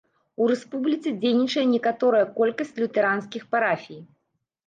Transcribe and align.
У 0.43 0.45
рэспубліцы 0.51 1.11
дзейнічае 1.21 1.65
некаторая 1.73 2.23
колькасць 2.39 2.73
лютэранскіх 2.83 3.43
парафій. 3.57 4.01